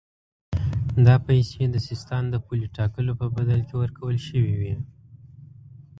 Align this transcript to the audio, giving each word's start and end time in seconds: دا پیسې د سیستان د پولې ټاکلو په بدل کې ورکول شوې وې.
دا 1.05 1.15
پیسې 1.27 1.63
د 1.69 1.75
سیستان 1.87 2.23
د 2.29 2.35
پولې 2.45 2.67
ټاکلو 2.77 3.11
په 3.21 3.27
بدل 3.35 3.59
کې 3.67 3.75
ورکول 3.81 4.17
شوې 4.27 4.53
وې. 4.61 4.75